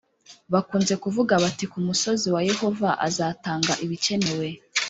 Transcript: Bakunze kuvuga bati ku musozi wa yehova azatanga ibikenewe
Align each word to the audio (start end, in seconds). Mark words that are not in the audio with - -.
Bakunze 0.53 0.93
kuvuga 1.03 1.33
bati 1.43 1.65
ku 1.71 1.79
musozi 1.87 2.27
wa 2.35 2.41
yehova 2.49 2.89
azatanga 3.07 3.73
ibikenewe 3.85 4.47